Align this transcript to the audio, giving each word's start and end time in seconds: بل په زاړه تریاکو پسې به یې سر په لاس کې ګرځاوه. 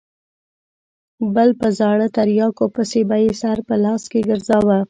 بل 1.35 1.49
په 1.59 1.67
زاړه 1.79 2.07
تریاکو 2.17 2.65
پسې 2.75 3.01
به 3.09 3.17
یې 3.23 3.31
سر 3.41 3.57
په 3.67 3.75
لاس 3.83 4.03
کې 4.11 4.19
ګرځاوه. 4.29 4.77